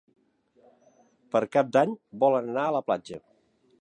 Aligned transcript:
Per 1.35 1.41
Cap 1.57 1.69
d'Any 1.77 1.93
volen 2.25 2.51
anar 2.53 2.65
a 2.71 2.77
la 2.79 2.83
platja. 2.89 3.21